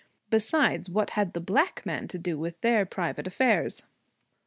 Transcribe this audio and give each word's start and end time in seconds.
Besides, 0.31 0.89
what 0.89 1.11
had 1.11 1.33
the 1.33 1.39
black 1.39 1.85
man 1.85 2.07
to 2.07 2.17
do 2.17 2.35
with 2.35 2.59
their 2.61 2.87
private 2.87 3.27
affairs? 3.27 3.83